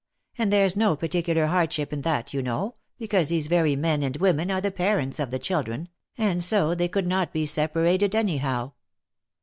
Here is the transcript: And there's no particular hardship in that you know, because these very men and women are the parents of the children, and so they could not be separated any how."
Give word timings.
And 0.35 0.51
there's 0.51 0.75
no 0.75 0.95
particular 0.95 1.45
hardship 1.45 1.93
in 1.93 2.01
that 2.01 2.33
you 2.33 2.41
know, 2.41 2.73
because 2.97 3.29
these 3.29 3.45
very 3.45 3.75
men 3.75 4.01
and 4.01 4.17
women 4.17 4.49
are 4.49 4.59
the 4.59 4.71
parents 4.71 5.19
of 5.19 5.29
the 5.29 5.37
children, 5.37 5.89
and 6.17 6.43
so 6.43 6.73
they 6.73 6.87
could 6.87 7.05
not 7.05 7.31
be 7.31 7.45
separated 7.45 8.15
any 8.15 8.37
how." 8.37 8.73